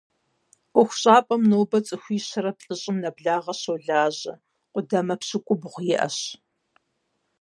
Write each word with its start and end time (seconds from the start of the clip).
Ӏуэхущӏапӏэм 0.71 1.41
нобэ 1.49 1.79
цӏыхуи 1.85 2.17
щэрэ 2.27 2.51
плӏыщӏэм 2.57 2.97
нэблагъэ 3.03 3.53
щолажьэ, 3.61 4.33
къудамэ 4.71 5.15
пщыкӏубгъу 5.19 5.81
иӏэщ. 5.93 6.17